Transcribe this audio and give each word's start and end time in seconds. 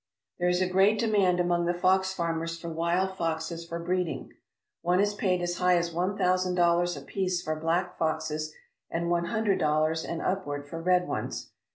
There 0.39 0.49
is 0.49 0.61
a 0.63 0.67
great 0.67 0.97
demand 0.97 1.39
among 1.39 1.65
the 1.67 1.75
fox 1.75 2.11
farmers 2.11 2.57
for 2.57 2.69
wild 2.69 3.15
foxes 3.15 3.63
for 3.67 3.77
breeding. 3.77 4.33
One 4.81 4.97
has 4.97 5.13
paid 5.13 5.43
as 5.43 5.57
high 5.59 5.77
as 5.77 5.93
one 5.93 6.17
thousand 6.17 6.55
dollars 6.55 6.97
apie.ce 6.97 7.43
for 7.43 7.55
black 7.55 7.99
foxes 7.99 8.51
and 8.89 9.11
one 9.11 9.25
hundred 9.25 9.59
dollars 9.59 10.03
and 10.03 10.19
upward 10.19 10.65
for 10.67 10.81
red 10.81 11.07
ones. 11.07 11.51